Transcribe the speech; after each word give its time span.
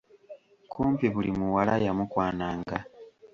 Kumpi 0.71 1.05
buli 1.13 1.31
muwala 1.39 1.73
yamukwananga. 1.85 2.77